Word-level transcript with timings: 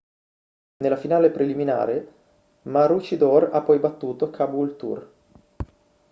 nella 0.77 0.95
finale 0.95 1.29
preliminare 1.29 2.13
maroochydore 2.63 3.51
ha 3.51 3.61
poi 3.61 3.77
battuto 3.77 4.31
caboolture 4.31 5.09